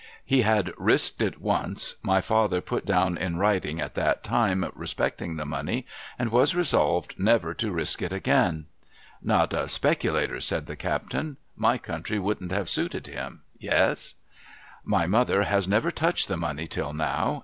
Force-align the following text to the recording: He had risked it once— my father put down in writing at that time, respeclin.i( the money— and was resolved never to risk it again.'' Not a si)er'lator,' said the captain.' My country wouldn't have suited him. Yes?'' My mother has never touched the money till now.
He 0.25 0.41
had 0.41 0.73
risked 0.77 1.21
it 1.21 1.39
once— 1.39 1.93
my 2.01 2.21
father 2.21 2.59
put 2.59 2.87
down 2.87 3.19
in 3.19 3.37
writing 3.37 3.79
at 3.79 3.93
that 3.93 4.23
time, 4.23 4.63
respeclin.i( 4.75 5.37
the 5.37 5.45
money— 5.45 5.85
and 6.17 6.31
was 6.31 6.55
resolved 6.55 7.19
never 7.19 7.53
to 7.53 7.71
risk 7.71 8.01
it 8.01 8.11
again.'' 8.11 8.65
Not 9.33 9.53
a 9.53 9.65
si)er'lator,' 9.67 10.41
said 10.41 10.65
the 10.65 10.75
captain.' 10.75 11.37
My 11.69 11.77
country 11.77 12.17
wouldn't 12.17 12.51
have 12.51 12.67
suited 12.67 13.05
him. 13.05 13.43
Yes?'' 13.59 14.15
My 14.97 15.05
mother 15.05 15.43
has 15.43 15.67
never 15.67 15.91
touched 15.91 16.27
the 16.29 16.35
money 16.35 16.65
till 16.65 16.93
now. 16.93 17.39